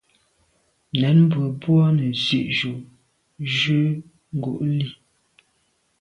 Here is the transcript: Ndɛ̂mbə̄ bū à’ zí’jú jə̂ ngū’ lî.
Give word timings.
Ndɛ̂mbə̄ 0.97 1.43
bū 1.59 1.71
à’ 1.85 1.87
zí’jú 2.23 2.71
jə̂ 3.55 3.81
ngū’ 4.37 4.53
lî. 4.77 4.87